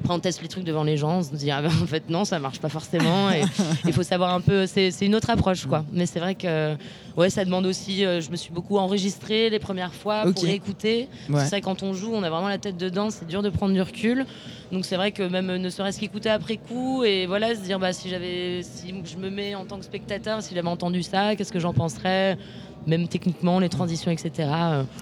après, 0.02 0.14
on 0.14 0.18
teste 0.18 0.42
les 0.42 0.48
trucs 0.48 0.64
devant 0.64 0.82
les 0.82 0.96
gens, 0.96 1.18
on 1.18 1.22
se 1.22 1.30
dit, 1.30 1.52
ah 1.52 1.62
ben, 1.62 1.68
en 1.68 1.86
fait, 1.86 2.10
non, 2.10 2.24
ça 2.24 2.40
marche 2.40 2.58
pas 2.58 2.68
forcément. 2.68 3.30
Et 3.30 3.42
il 3.86 3.92
faut 3.92 4.02
savoir 4.02 4.34
un 4.34 4.40
peu, 4.40 4.66
c'est 4.66 4.90
une 5.00 5.14
autre 5.14 5.30
approche, 5.30 5.66
quoi. 5.66 5.84
Mais 5.92 6.06
c'est 6.06 6.18
vrai 6.18 6.34
que, 6.34 6.74
ouais, 7.16 7.30
ça 7.30 7.44
demande 7.44 7.66
aussi, 7.66 8.04
euh, 8.04 8.20
je 8.20 8.28
me 8.32 8.36
suis 8.36 8.50
beaucoup 8.50 8.78
enregistré 8.78 9.48
les 9.48 9.60
premières 9.60 9.94
fois 9.94 10.24
pour 10.32 10.44
écouter. 10.46 11.08
C'est 11.28 11.48
vrai, 11.50 11.60
quand 11.60 11.84
on 11.84 11.92
joue, 11.92 12.12
on 12.12 12.24
a 12.24 12.30
vraiment 12.30 12.48
la 12.48 12.58
tête 12.58 12.76
dedans, 12.76 13.10
c'est 13.10 13.26
dur 13.28 13.42
de 13.42 13.48
prendre 13.48 13.74
du 13.74 13.80
recul. 13.80 14.26
Donc 14.72 14.86
c'est 14.86 14.96
vrai 14.96 15.12
que 15.12 15.22
même 15.22 15.54
ne 15.56 15.70
serait-ce 15.70 16.00
qu'écouter 16.00 16.30
après 16.30 16.56
coup 16.56 17.04
et 17.04 17.26
voilà, 17.26 17.54
se 17.54 17.60
dire, 17.60 17.78
bah, 17.78 17.92
si 17.92 18.08
j'avais, 18.08 18.62
si 18.64 18.92
je 19.04 19.16
me 19.18 19.30
mets 19.30 19.54
en 19.54 19.66
tant 19.66 19.78
que 19.78 19.84
spectateur, 19.84 20.42
si 20.42 20.54
j'avais 20.54 20.68
entendu 20.68 21.04
ça, 21.04 21.36
qu'est-ce 21.36 21.52
que 21.52 21.60
j'en 21.60 21.74
penserais? 21.74 22.36
Même 22.86 23.08
techniquement, 23.08 23.58
les 23.58 23.68
transitions, 23.68 24.10
etc. 24.10 24.48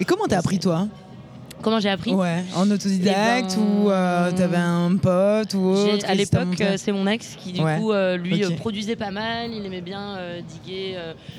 Et 0.01 0.05
comment 0.05 0.27
t'as 0.27 0.39
appris 0.39 0.59
toi? 0.59 0.89
Comment 1.63 1.79
j'ai 1.79 1.91
appris? 1.91 2.15
Ouais, 2.15 2.43
en 2.57 2.71
autodidacte 2.71 3.53
eh 3.53 3.61
ben, 3.61 3.63
ou 3.63 3.91
euh, 3.91 4.33
t'avais 4.33 4.57
un 4.57 4.97
pote 4.97 5.53
ou 5.55 5.67
autre 5.67 6.07
À 6.09 6.15
l'époque, 6.15 6.59
euh, 6.61 6.75
c'est 6.79 6.93
mon 6.93 7.07
ex 7.07 7.37
qui 7.39 7.53
du 7.53 7.61
coup 7.61 7.93
euh, 7.93 8.17
lui 8.17 8.43
produisait 8.57 8.97
pas 8.97 9.11
mal. 9.11 9.51
Il 9.53 9.65
aimait 9.67 9.83
bien 9.83 10.17
diguer. 10.49 10.97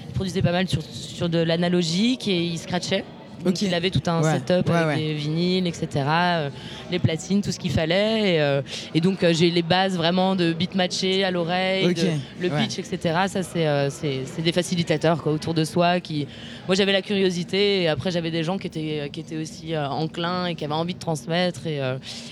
il 0.08 0.14
produisait 0.14 0.42
pas 0.42 0.52
mal 0.52 0.68
sur, 0.68 0.84
sur 0.84 1.28
de 1.30 1.40
l'analogique 1.40 2.28
et 2.28 2.44
il 2.44 2.60
scratchait. 2.60 3.04
Donc 3.44 3.62
il 3.62 3.74
avait 3.74 3.90
tout 3.90 4.02
un 4.08 4.22
setup 4.24 4.70
avec 4.70 4.98
des 4.98 5.14
vinyles, 5.14 5.68
etc., 5.68 5.88
euh, 6.08 6.50
les 6.92 7.00
platines, 7.00 7.42
tout 7.42 7.52
ce 7.52 7.60
qu'il 7.60 7.72
fallait. 7.72 8.36
Et, 8.36 8.42
euh, 8.42 8.62
donc 9.02 9.24
euh, 9.24 9.34
j'ai 9.34 9.50
les 9.50 9.62
bases 9.62 9.98
vraiment 9.98 10.36
de 10.36 10.54
beat 10.54 10.76
matché 10.76 11.24
à 11.24 11.32
l'oreille, 11.32 11.94
le 12.40 12.50
pitch, 12.50 12.80
etc. 12.80 13.28
Ça, 13.28 13.44
c'est 13.44 14.42
des 14.42 14.52
facilitateurs 14.52 15.22
quoi, 15.22 15.32
autour 15.32 15.54
de 15.54 15.64
soi. 15.64 16.00
Qui... 16.00 16.28
Moi, 16.68 16.76
j'avais 16.76 16.92
la 16.92 17.02
curiosité 17.02 17.84
et 17.84 17.88
après, 17.88 18.12
j'avais 18.12 18.32
des 18.32 18.44
gens 18.44 18.58
qui 18.58 18.68
étaient, 18.68 19.10
qui 19.12 19.20
étaient 19.20 19.38
aussi 19.38 19.78
enclins 19.78 20.48
et 20.48 20.56
qui 20.56 20.66
avaient 20.66 20.74
envie 20.74 20.94
de 20.94 21.00
transmettre. 21.00 21.68
Et, 21.68 21.80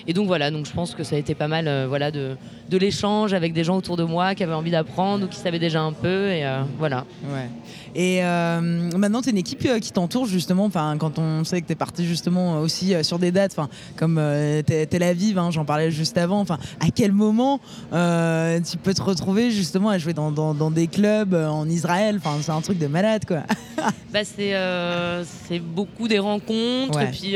et, 0.08 0.14
donc 0.14 0.28
voilà, 0.28 0.52
donc 0.52 0.66
je 0.66 0.72
pense 0.72 0.94
que 0.96 1.04
ça 1.04 1.16
a 1.16 1.20
été 1.20 1.36
pas 1.36 1.48
mal 1.48 1.86
voilà, 1.88 2.12
de, 2.12 2.36
de 2.70 2.78
l'échange 2.78 3.34
avec 3.34 3.54
des 3.54 3.64
gens 3.64 3.78
autour 3.78 3.98
de 3.98 4.04
moi 4.04 4.36
qui 4.36 4.44
avaient 4.44 4.54
envie 4.54 4.72
d'apprendre 4.72 5.26
ou 5.26 5.28
qui 5.28 5.38
savaient 5.38 5.60
déjà 5.60 5.82
un 5.82 5.94
peu. 5.94 6.30
Et 6.30 6.46
voilà. 6.78 7.06
Ouais. 7.24 7.50
Et 7.96 8.22
maintenant, 8.22 9.22
tu 9.22 9.30
as 9.30 9.32
une 9.32 9.38
équipe 9.38 9.68
qui 9.82 9.92
t'entoure 9.92 10.26
justement. 10.26 10.66
Enfin, 10.66 10.96
quand 11.00 11.18
on 11.18 11.44
sait 11.44 11.62
que 11.62 11.68
tu 11.68 11.74
es 11.74 11.76
parti 11.76 12.06
justement 12.06 12.60
aussi 12.60 12.94
euh, 12.94 13.04
sur 13.04 13.18
des 13.18 13.32
dates, 13.32 13.56
comme 13.96 14.18
euh, 14.20 14.62
Tel 14.62 15.04
Aviv, 15.04 15.38
hein, 15.40 15.50
j'en 15.52 15.66
parlais 15.66 15.90
juste 15.90 16.18
avant, 16.18 16.44
à 16.44 16.92
quel 16.94 17.12
moment 17.12 17.60
euh, 17.94 18.60
tu 18.60 18.78
peux 18.78 18.94
te 18.94 19.02
retrouver 19.02 19.52
justement 19.52 19.90
à 19.90 19.98
jouer 19.98 20.14
dans, 20.14 20.72
des 20.72 20.88
clubs 20.88 21.34
en 21.34 21.68
Israël? 21.68 22.20
C'est 22.42 22.52
un 22.52 22.62
truc 22.62 22.78
de 22.78 22.88
malade 22.88 23.24
quoi. 23.26 23.44
bah, 24.14 24.20
c'est 24.24 25.60
beaucoup 25.60 26.08
des 26.08 26.20
rencontres 26.20 27.02
et 27.02 27.08
puis 27.08 27.36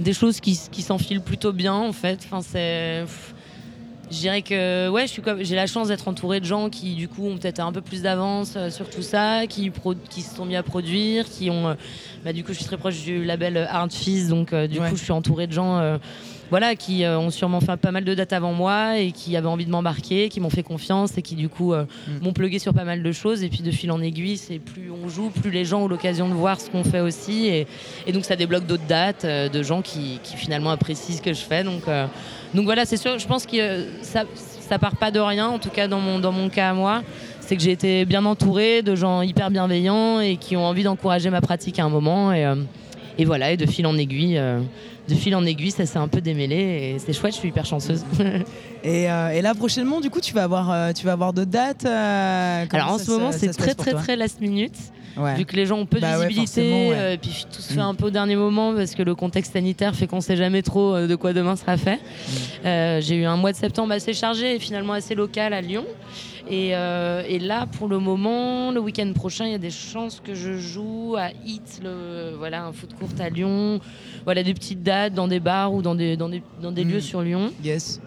des 0.00 0.12
choses 0.12 0.40
qui, 0.40 0.58
qui 0.70 0.82
s'enfilent 0.82 1.22
plutôt 1.22 1.52
bien 1.52 1.74
en 1.74 1.92
fait. 1.92 2.20
Enfin, 2.24 2.40
c'est 2.42 3.04
je 4.10 4.18
dirais 4.18 4.42
que 4.42 4.88
ouais, 4.88 5.06
j'ai 5.40 5.54
la 5.54 5.66
chance 5.66 5.88
d'être 5.88 6.08
entouré 6.08 6.40
de 6.40 6.44
gens 6.44 6.70
qui 6.70 6.94
du 6.94 7.08
coup 7.08 7.26
ont 7.26 7.36
peut-être 7.36 7.60
un 7.60 7.72
peu 7.72 7.80
plus 7.80 8.02
d'avance 8.02 8.54
euh, 8.56 8.70
sur 8.70 8.88
tout 8.88 9.02
ça, 9.02 9.46
qui, 9.48 9.72
qui 10.10 10.22
se 10.22 10.36
sont 10.36 10.44
mis 10.44 10.56
à 10.56 10.62
produire, 10.62 11.24
qui 11.24 11.50
ont, 11.50 11.68
euh, 11.68 11.74
bah, 12.24 12.32
du 12.32 12.44
coup 12.44 12.52
je 12.52 12.58
suis 12.58 12.66
très 12.66 12.76
proche 12.76 13.02
du 13.02 13.24
label 13.24 13.56
Hard 13.70 13.92
Fizz, 13.92 14.28
donc 14.28 14.52
euh, 14.52 14.66
du 14.66 14.78
coup 14.78 14.96
je 14.96 15.02
suis 15.02 15.12
entouré 15.12 15.46
de 15.46 15.52
gens 15.52 15.98
voilà, 16.50 16.76
qui 16.76 17.04
ont 17.06 17.30
sûrement 17.30 17.60
fait 17.60 17.76
pas 17.76 17.90
mal 17.90 18.04
de 18.04 18.14
dates 18.14 18.32
avant 18.32 18.52
moi 18.52 18.98
et 18.98 19.12
qui 19.12 19.36
avaient 19.36 19.48
envie 19.48 19.66
de 19.66 19.70
m'embarquer, 19.70 20.28
qui 20.28 20.40
m'ont 20.40 20.50
fait 20.50 20.62
confiance 20.62 21.16
et 21.18 21.22
qui 21.22 21.34
du 21.34 21.48
coup 21.48 21.74
mm. 21.74 21.86
m'ont 22.22 22.32
plugué 22.32 22.58
sur 22.58 22.74
pas 22.74 22.84
mal 22.84 23.02
de 23.02 23.12
choses. 23.12 23.42
Et 23.42 23.48
puis 23.48 23.62
de 23.62 23.70
fil 23.70 23.90
en 23.90 24.00
aiguille, 24.00 24.36
c'est 24.36 24.58
plus 24.58 24.90
on 24.90 25.08
joue, 25.08 25.30
plus 25.30 25.50
les 25.50 25.64
gens 25.64 25.82
ont 25.82 25.88
l'occasion 25.88 26.28
de 26.28 26.34
voir 26.34 26.60
ce 26.60 26.70
qu'on 26.70 26.84
fait 26.84 27.00
aussi. 27.00 27.46
Et, 27.46 27.66
et, 28.06 28.12
donc 28.12 28.24
ça 28.24 28.36
débloque 28.36 28.66
d'autres 28.66 28.86
dates 28.86 29.26
de 29.26 29.62
gens 29.62 29.82
qui, 29.82 30.20
qui, 30.22 30.36
finalement 30.36 30.70
apprécient 30.70 31.16
ce 31.16 31.22
que 31.22 31.32
je 31.32 31.40
fais. 31.40 31.64
Donc 31.64 31.84
donc 32.54 32.66
voilà, 32.66 32.84
c'est 32.84 32.96
sûr, 32.96 33.18
je 33.18 33.26
pense 33.26 33.46
que 33.46 33.84
ça, 34.02 34.24
ça 34.34 34.78
part 34.78 34.96
pas 34.96 35.10
de 35.10 35.18
rien, 35.18 35.48
en 35.48 35.58
tout 35.58 35.70
cas 35.70 35.88
dans 35.88 35.98
mon, 35.98 36.20
dans 36.20 36.30
mon 36.30 36.48
cas 36.48 36.70
à 36.70 36.74
moi. 36.74 37.02
C'est 37.40 37.56
que 37.56 37.62
j'ai 37.62 37.72
été 37.72 38.04
bien 38.04 38.24
entourée 38.24 38.80
de 38.82 38.94
gens 38.94 39.20
hyper 39.20 39.50
bienveillants 39.50 40.20
et 40.20 40.36
qui 40.36 40.56
ont 40.56 40.64
envie 40.64 40.84
d'encourager 40.84 41.28
ma 41.30 41.40
pratique 41.40 41.78
à 41.78 41.84
un 41.84 41.90
moment. 41.90 42.32
Et, 42.32 42.46
euh, 42.46 42.54
et 43.18 43.24
voilà, 43.24 43.52
et 43.52 43.56
de 43.56 43.66
fil 43.66 43.86
en 43.86 43.96
aiguille, 43.96 44.38
euh, 44.38 44.60
de 45.08 45.14
fil 45.14 45.34
en 45.34 45.44
aiguille, 45.44 45.70
ça 45.70 45.86
s'est 45.86 45.98
un 45.98 46.08
peu 46.08 46.20
démêlé 46.20 46.56
et 46.56 46.98
c'est 46.98 47.12
chouette, 47.12 47.34
je 47.34 47.38
suis 47.38 47.48
hyper 47.48 47.64
chanceuse. 47.64 48.04
et, 48.84 49.10
euh, 49.10 49.30
et, 49.30 49.42
là 49.42 49.54
prochainement, 49.54 50.00
du 50.00 50.10
coup, 50.10 50.20
tu 50.20 50.34
vas 50.34 50.44
avoir, 50.44 50.92
tu 50.94 51.04
vas 51.06 51.12
avoir 51.12 51.32
d'autres 51.32 51.50
dates. 51.50 51.84
Alors 51.84 52.92
en 52.92 52.98
ce 52.98 53.10
moment, 53.10 53.32
c'est 53.32 53.52
très 53.52 53.74
très 53.74 53.92
très 53.92 54.16
last 54.16 54.40
minute. 54.40 54.76
Vu 55.36 55.44
que 55.44 55.56
les 55.56 55.66
gens 55.66 55.78
ont 55.78 55.86
peu 55.86 55.98
de 55.98 56.02
bah 56.02 56.18
visibilité, 56.26 56.88
et 56.88 56.92
euh, 56.92 57.16
puis 57.20 57.46
tout 57.50 57.60
se 57.60 57.72
fait 57.72 57.80
mm. 57.80 57.82
un 57.82 57.94
peu 57.94 58.06
au 58.06 58.10
dernier 58.10 58.36
moment 58.36 58.74
parce 58.74 58.94
que 58.94 59.02
le 59.02 59.14
contexte 59.14 59.52
sanitaire 59.52 59.94
fait 59.94 60.06
qu'on 60.06 60.20
sait 60.20 60.36
jamais 60.36 60.62
trop 60.62 60.94
euh, 60.94 61.06
de 61.06 61.14
quoi 61.14 61.32
demain 61.32 61.56
sera 61.56 61.76
fait. 61.76 61.96
Mm. 61.96 62.66
Euh, 62.66 63.00
j'ai 63.00 63.16
eu 63.16 63.24
un 63.24 63.36
mois 63.36 63.52
de 63.52 63.56
septembre 63.56 63.92
assez 63.92 64.12
chargé 64.12 64.56
et 64.56 64.58
finalement 64.58 64.92
assez 64.92 65.14
local 65.14 65.52
à 65.52 65.60
Lyon. 65.60 65.84
Et, 66.50 66.72
et 66.72 67.38
là, 67.38 67.66
pour 67.66 67.88
le 67.88 67.98
moment, 67.98 68.70
le 68.70 68.78
week-end 68.78 69.10
prochain, 69.14 69.46
il 69.46 69.52
y 69.52 69.54
a 69.54 69.58
des 69.58 69.70
chances 69.70 70.20
que 70.20 70.34
je 70.34 70.58
joue 70.58 71.16
à 71.16 71.30
Hit, 71.46 71.80
le, 71.82 72.34
voilà, 72.36 72.66
un 72.66 72.72
foot 72.72 72.90
court 72.92 73.08
à 73.18 73.30
Lyon. 73.30 73.80
Voilà, 74.24 74.42
des 74.42 74.52
petites 74.52 74.82
dates 74.82 75.14
dans 75.14 75.26
des 75.26 75.40
bars 75.40 75.72
ou 75.72 75.80
dans 75.80 75.94
des, 75.94 76.18
dans 76.18 76.28
des, 76.28 76.42
dans 76.60 76.70
des 76.70 76.84
lieux 76.84 76.98
mm. 76.98 77.00
sur 77.00 77.22
Lyon. 77.22 77.50
Yes. 77.64 77.98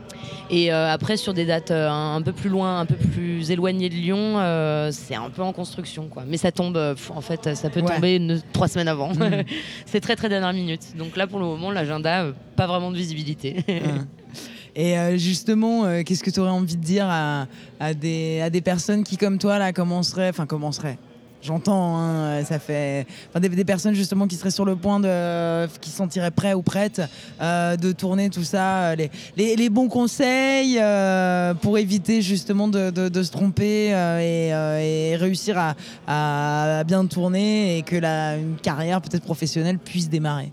Et 0.50 0.72
euh, 0.72 0.90
après, 0.90 1.18
sur 1.18 1.34
des 1.34 1.46
dates 1.46 1.72
euh, 1.72 1.90
un 1.90 2.22
peu 2.22 2.32
plus 2.32 2.50
loin, 2.50 2.80
un 2.80 2.86
peu 2.86 2.96
plus 2.96 3.52
éloignées 3.52 3.90
de 3.90 3.96
Lyon, 3.96 4.36
euh, 4.38 4.92
c'est 4.92 5.16
un 5.16 5.30
peu 5.30 5.42
en 5.42 5.52
construction. 5.52 6.08
Quoi. 6.08 6.24
Mais 6.28 6.38
ça 6.38 6.52
tombe, 6.52 6.78
en 7.10 7.22
fait, 7.22 7.56
ça 7.56 7.70
peut 7.70 7.82
tomber 7.82 8.20
trois 8.54 8.68
semaines 8.68 8.88
avant. 8.88 9.14
Mm. 9.14 9.44
c'est 9.86 10.00
très, 10.00 10.16
très 10.16 10.30
dernière 10.30 10.54
minute. 10.54 10.96
Donc 10.98 11.18
là, 11.18 11.28
pour 11.28 11.40
le 11.40 11.46
moment, 11.46 11.72
l'agenda, 11.72 12.28
pas 12.56 12.68
vraiment 12.68 12.92
de 12.92 12.98
visibilité. 12.98 13.58
Et 14.76 14.96
justement, 15.18 16.04
qu'est-ce 16.04 16.24
que 16.24 16.30
tu 16.30 16.40
aurais 16.40 16.52
envie 16.52 16.78
de 16.78 16.84
dire 16.84 17.08
à, 17.10 17.48
des, 17.96 18.42
à 18.42 18.52
des 18.52 18.62
personnes 18.62 19.04
qui, 19.04 19.18
comme 19.18 19.40
toi, 19.40 19.58
là, 19.58 19.74
commenceraient, 19.74 20.30
enfin, 20.30 20.46
commenceraient 20.46 21.00
J'entends, 21.44 21.98
hein, 21.98 22.44
ça 22.46 22.58
fait 22.58 23.06
des, 23.40 23.50
des, 23.50 23.64
personnes 23.64 23.94
justement 23.94 24.28
qui 24.28 24.36
seraient 24.36 24.52
sur 24.52 24.66
le 24.66 24.76
point 24.76 25.00
de, 25.00 25.68
qui 25.80 25.92
se 25.92 25.98
sentiraient 25.98 26.32
prêts 26.32 26.56
ou 26.56 26.64
prêtes 26.64 27.02
euh, 27.40 27.78
de 27.78 27.92
tourner 27.92 28.32
tout 28.32 28.44
ça, 28.44 28.96
les, 28.96 29.10
les, 29.38 29.70
bons 29.70 29.88
conseils 29.88 30.80
euh, 30.80 31.54
pour 31.54 31.78
éviter 31.78 32.24
justement 32.24 32.68
de, 32.68 32.90
de, 32.90 33.24
se 33.24 33.32
tromper 33.32 33.94
euh, 33.94 34.80
et, 34.80 35.16
réussir 35.16 35.58
à, 35.60 35.76
à, 36.08 36.84
bien 36.84 37.06
tourner 37.06 37.78
et 37.78 37.82
que 37.84 37.96
la 37.96 38.38
une 38.38 38.58
carrière 38.58 39.00
peut-être 39.02 39.24
professionnelle 39.24 39.78
puisse 39.78 40.10
démarrer. 40.10 40.52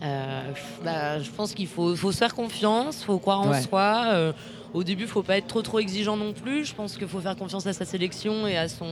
Bah, 0.00 1.20
je 1.20 1.30
pense 1.30 1.52
qu'il 1.52 1.66
faut, 1.66 1.94
faut, 1.96 2.12
se 2.12 2.18
faire 2.18 2.34
confiance, 2.34 3.04
faut 3.04 3.18
croire 3.18 3.42
en 3.42 3.60
soi. 3.60 4.32
au 4.72 4.82
début, 4.82 5.02
il 5.02 5.08
faut 5.08 5.22
pas 5.22 5.36
être 5.36 5.48
trop 5.48 5.62
trop 5.62 5.80
exigeant 5.80 6.16
non 6.16 6.32
plus. 6.32 6.64
Je 6.64 6.74
pense 6.74 6.96
qu'il 6.96 7.08
faut 7.08 7.20
faire 7.20 7.36
confiance 7.36 7.66
à 7.66 7.74
sa 7.74 7.84
sélection 7.84 8.46
et 8.46 8.56
à 8.56 8.68
son 8.68 8.86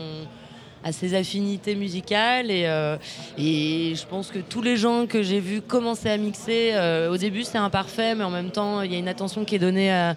à 0.87 0.93
ses 0.93 1.15
affinités 1.15 1.75
musicales. 1.75 2.51
Et, 2.51 2.65
euh, 2.67 2.97
et 3.37 3.95
je 3.97 4.07
pense 4.07 4.31
que 4.31 4.39
tous 4.39 4.63
les 4.63 4.77
gens 4.77 5.07
que 5.07 5.21
j'ai 5.23 5.41
vus 5.41 5.61
commencer 5.61 6.09
à 6.09 6.17
mixer, 6.17 6.71
euh, 6.75 7.11
au 7.11 7.17
début 7.17 7.43
c'est 7.43 7.59
imparfait, 7.59 8.15
mais 8.15 8.23
en 8.23 8.31
même 8.31 8.51
temps 8.51 8.83
il 8.83 8.93
y 8.93 8.95
a 8.95 8.99
une 8.99 9.09
attention 9.09 9.45
qui 9.45 9.57
est 9.57 9.59
donnée 9.59 10.13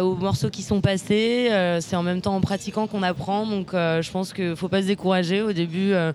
aux 0.00 0.14
morceaux 0.16 0.50
qui 0.50 0.62
sont 0.62 0.82
passés. 0.82 1.48
Euh, 1.50 1.80
c'est 1.80 1.96
en 1.96 2.02
même 2.02 2.20
temps 2.20 2.36
en 2.36 2.42
pratiquant 2.42 2.86
qu'on 2.86 3.02
apprend. 3.02 3.46
Donc 3.46 3.70
je 3.72 4.10
pense 4.10 4.34
qu'il 4.34 4.50
ne 4.50 4.54
faut 4.54 4.68
pas 4.68 4.82
se 4.82 4.88
décourager. 4.88 5.40
Au 5.40 5.54
début, 5.54 5.92
ce 5.92 6.12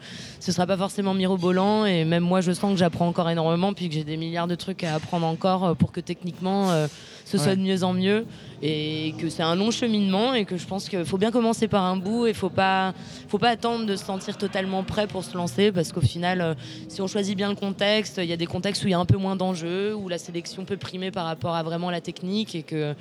ne 0.47 0.53
sera 0.53 0.67
pas 0.67 0.77
forcément 0.77 1.15
mirobolant. 1.15 1.85
Et 1.85 2.05
même 2.05 2.23
moi, 2.23 2.41
je 2.41 2.51
sens 2.51 2.73
que 2.73 2.77
j'apprends 2.77 3.07
encore 3.07 3.29
énormément, 3.29 3.73
puis 3.73 3.89
que 3.89 3.95
j'ai 3.95 4.03
des 4.03 4.17
milliards 4.17 4.47
de 4.47 4.55
trucs 4.55 4.83
à 4.83 4.93
apprendre 4.93 5.25
encore 5.25 5.75
pour 5.77 5.91
que 5.91 5.99
techniquement 5.99 6.87
ce 7.27 7.37
soit 7.37 7.55
de 7.55 7.61
mieux 7.61 7.83
en 7.83 7.91
mieux 7.91 8.25
et 8.61 9.13
que 9.19 9.27
c'est 9.27 9.43
un 9.43 9.55
long 9.55 9.69
cheminement 9.69 10.33
et 10.33 10.45
que 10.45 10.55
je 10.55 10.65
pense 10.65 10.87
qu'il 10.87 11.03
faut 11.03 11.17
bien 11.17 11.29
commencer 11.29 11.67
par 11.67 11.83
un 11.83 11.97
bout 11.97 12.25
et 12.25 12.33
faut 12.33 12.49
pas 12.49 12.93
faut 13.27 13.37
pas 13.37 13.49
attendre 13.49 13.85
de 13.85 13.95
se 13.97 14.05
sentir 14.05 14.37
totalement 14.37 14.83
prêt 14.83 15.07
pour 15.07 15.25
se 15.25 15.35
lancer 15.35 15.73
parce 15.73 15.91
qu'au 15.91 16.01
final 16.01 16.39
euh, 16.39 16.53
si 16.87 17.01
on 17.01 17.07
choisit 17.07 17.35
bien 17.35 17.49
le 17.49 17.55
contexte 17.55 18.17
il 18.23 18.29
y 18.29 18.33
a 18.33 18.37
des 18.37 18.45
contextes 18.45 18.83
où 18.83 18.87
il 18.87 18.91
y 18.91 18.93
a 18.93 18.99
un 18.99 19.05
peu 19.05 19.17
moins 19.17 19.35
d'enjeux 19.35 19.93
où 19.93 20.07
la 20.07 20.17
sélection 20.17 20.63
peut 20.63 20.77
primer 20.77 21.11
par 21.11 21.25
rapport 21.25 21.53
à 21.53 21.63
vraiment 21.63 21.91
la 21.91 21.99
technique 21.99 22.55
et 22.55 22.63
que 22.63 22.95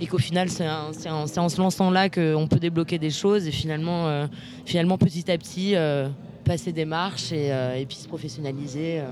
et 0.00 0.06
qu'au 0.06 0.18
final 0.18 0.48
c'est 0.48 0.68
en 0.68 1.48
se 1.48 1.60
lançant 1.60 1.90
là 1.90 2.08
qu'on 2.08 2.46
peut 2.48 2.60
débloquer 2.60 2.98
des 2.98 3.10
choses 3.10 3.48
et 3.48 3.52
finalement 3.52 4.06
euh, 4.06 4.26
finalement 4.64 4.96
petit 4.96 5.28
à 5.28 5.36
petit 5.36 5.74
euh, 5.74 6.08
passer 6.44 6.70
des 6.70 6.84
marches 6.84 7.32
et, 7.32 7.48
et, 7.48 7.86
puis 7.86 7.96
se 7.96 8.08
professionnaliser 8.08 9.02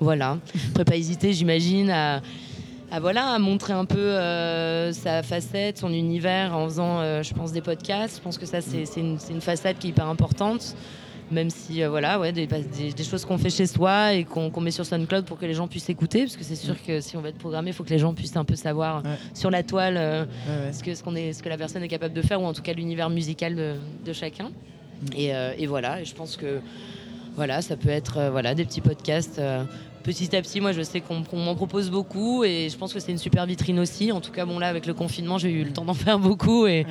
voilà. 0.00 0.38
Ne 0.76 0.84
pas 0.84 0.96
hésiter 0.96 1.32
j'imagine 1.32 1.90
à 1.90 2.20
à, 2.90 3.00
voilà, 3.00 3.28
à 3.28 3.38
montrer 3.38 3.72
un 3.72 3.84
peu 3.84 3.98
euh, 3.98 4.92
sa 4.92 5.22
facette, 5.22 5.78
son 5.78 5.92
univers 5.92 6.56
en 6.56 6.64
faisant, 6.66 7.00
euh, 7.00 7.22
je 7.22 7.34
pense, 7.34 7.52
des 7.52 7.60
podcasts. 7.60 8.16
Je 8.16 8.22
pense 8.22 8.38
que 8.38 8.46
ça, 8.46 8.60
c'est 8.60 8.84
une, 8.96 9.18
une, 9.30 9.40
facette 9.40 9.78
qui 9.78 9.88
est 9.88 9.90
hyper 9.90 10.06
importante. 10.06 10.74
Même 11.30 11.50
si, 11.50 11.82
euh, 11.82 11.90
voilà, 11.90 12.18
ouais, 12.18 12.32
des, 12.32 12.46
des, 12.46 13.04
choses 13.04 13.26
qu'on 13.26 13.36
fait 13.36 13.50
chez 13.50 13.66
soi 13.66 14.14
et 14.14 14.24
qu'on 14.24 14.60
met 14.62 14.70
sur 14.70 14.86
SoundCloud 14.86 15.26
pour 15.26 15.38
que 15.38 15.44
les 15.44 15.52
gens 15.52 15.68
puissent 15.68 15.90
écouter. 15.90 16.22
Parce 16.22 16.36
que 16.38 16.44
c'est 16.44 16.56
sûr 16.56 16.74
que 16.82 17.02
si 17.02 17.18
on 17.18 17.20
va 17.20 17.28
être 17.28 17.38
programmé, 17.38 17.70
il 17.70 17.74
faut 17.74 17.84
que 17.84 17.90
les 17.90 17.98
gens 17.98 18.14
puissent 18.14 18.36
un 18.36 18.44
peu 18.44 18.56
savoir 18.56 19.02
sur 19.34 19.50
la 19.50 19.62
toile 19.62 20.26
ce, 20.72 20.82
que, 20.82 20.94
ce, 20.94 21.02
qu'on 21.02 21.14
est, 21.14 21.34
ce 21.34 21.42
que 21.42 21.50
la 21.50 21.58
personne 21.58 21.82
est 21.82 21.88
capable 21.88 22.14
de 22.14 22.22
faire, 22.22 22.40
ou 22.40 22.46
en 22.46 22.54
tout 22.54 22.62
cas 22.62 22.72
l'univers 22.72 23.10
musical 23.10 23.54
de, 23.54 23.74
de 24.06 24.12
chacun. 24.14 24.48
Mm. 25.02 25.06
Et, 25.18 25.32
et, 25.58 25.66
voilà, 25.66 26.00
et 26.00 26.06
je 26.06 26.14
pense 26.14 26.38
que 26.38 26.60
voilà, 27.36 27.60
ça 27.60 27.76
peut 27.76 27.90
être 27.90 28.30
voilà, 28.30 28.54
des 28.54 28.64
petits 28.64 28.80
podcasts 28.80 29.38
petit 30.02 30.34
à 30.34 30.42
petit, 30.42 30.60
moi, 30.60 30.72
je 30.72 30.82
sais 30.82 31.00
qu'on 31.00 31.22
m'en 31.36 31.54
propose 31.54 31.90
beaucoup 31.90 32.44
et 32.44 32.68
je 32.70 32.76
pense 32.76 32.92
que 32.92 33.00
c'est 33.00 33.12
une 33.12 33.18
super 33.18 33.46
vitrine 33.46 33.78
aussi. 33.78 34.12
En 34.12 34.20
tout 34.20 34.32
cas, 34.32 34.46
bon, 34.46 34.58
là, 34.58 34.68
avec 34.68 34.86
le 34.86 34.94
confinement, 34.94 35.38
j'ai 35.38 35.50
eu 35.50 35.64
le 35.64 35.72
temps 35.72 35.84
d'en 35.84 35.94
faire 35.94 36.18
beaucoup 36.18 36.66
et, 36.66 36.86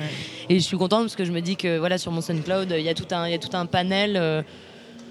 et, 0.48 0.58
je 0.58 0.64
suis 0.64 0.76
contente 0.76 1.02
parce 1.02 1.16
que 1.16 1.24
je 1.24 1.32
me 1.32 1.40
dis 1.40 1.56
que 1.56 1.78
voilà, 1.78 1.98
sur 1.98 2.12
mon 2.12 2.20
SoundCloud, 2.20 2.74
il 2.76 2.84
y 2.84 2.88
a 2.88 2.94
tout 2.94 3.06
un, 3.12 3.26
il 3.26 3.32
y 3.32 3.34
a 3.34 3.38
tout 3.38 3.56
un 3.56 3.66
panel. 3.66 4.16
Euh, 4.16 4.42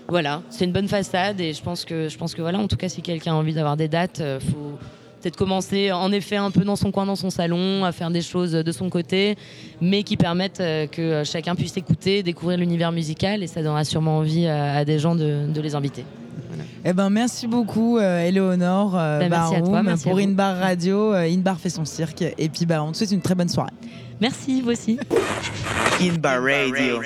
voilà, 0.08 0.42
c'est 0.50 0.64
une 0.64 0.72
bonne 0.72 0.88
façade 0.88 1.42
et 1.42 1.54
je 1.54 1.62
pense 1.62 1.84
que, 1.84 2.08
je 2.08 2.18
pense 2.18 2.34
que 2.34 2.42
voilà, 2.42 2.60
en 2.60 2.68
tout 2.68 2.78
cas, 2.78 2.88
si 2.88 3.02
quelqu'un 3.02 3.34
a 3.34 3.36
envie 3.36 3.54
d'avoir 3.54 3.76
des 3.76 3.90
dates, 3.90 4.22
euh, 4.22 4.40
faut 4.40 4.78
peut-être 5.22 5.36
commencer 5.36 5.92
en 5.92 6.12
effet 6.14 6.38
un 6.38 6.52
peu 6.52 6.62
dans 6.62 6.78
son 6.78 6.92
coin, 6.92 7.06
dans 7.06 7.18
son 7.18 7.30
salon, 7.30 7.84
à 7.84 7.92
faire 7.92 8.10
des 8.10 8.22
choses 8.22 8.54
de 8.54 8.72
son 8.72 8.90
côté, 8.90 9.36
mais 9.82 10.04
qui 10.04 10.16
permettent 10.16 10.62
euh, 10.62 10.88
que 10.88 11.24
chacun 11.26 11.56
puisse 11.56 11.76
écouter, 11.76 12.24
découvrir 12.24 12.58
l'univers 12.58 12.94
musical 12.94 13.44
et 13.44 13.48
ça 13.48 13.62
donnera 13.62 13.84
sûrement 13.84 14.20
envie 14.20 14.48
à, 14.48 14.86
des 14.86 14.98
gens 14.98 15.16
de, 15.16 15.46
de 15.54 15.62
les 15.62 15.76
inviter. 15.76 16.06
Eh 16.86 16.94
ben, 16.94 17.10
merci 17.10 17.48
beaucoup, 17.48 17.98
euh, 17.98 18.20
Eleonore 18.20 18.96
euh, 18.98 19.28
bah, 19.30 19.50
pour 20.04 20.18
Inbar 20.18 20.58
Radio. 20.58 21.14
Euh, 21.14 21.30
Inbar 21.30 21.60
fait 21.60 21.70
son 21.70 21.86
cirque. 21.86 22.24
Et 22.38 22.50
puis, 22.50 22.66
bah, 22.66 22.84
on 22.84 22.92
te 22.92 22.98
souhaite 22.98 23.12
une 23.12 23.22
très 23.22 23.36
bonne 23.36 23.50
soirée. 23.50 23.72
Merci, 24.22 24.62
vous 24.62 24.72
aussi. 24.72 25.00
Inbar 26.02 26.42
Radio. 26.42 27.02